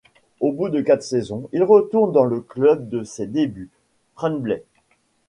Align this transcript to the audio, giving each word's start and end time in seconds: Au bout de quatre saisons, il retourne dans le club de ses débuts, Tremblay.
Au 0.39 0.51
bout 0.51 0.69
de 0.69 0.81
quatre 0.81 1.03
saisons, 1.03 1.47
il 1.53 1.61
retourne 1.63 2.11
dans 2.11 2.23
le 2.25 2.41
club 2.41 2.89
de 2.89 3.03
ses 3.03 3.27
débuts, 3.27 3.69
Tremblay. 4.15 4.63